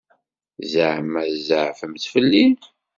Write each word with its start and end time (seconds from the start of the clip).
Ẓeɛma 0.71 1.21
tzeɛfemt 1.31 2.03
fell-i? 2.13 2.45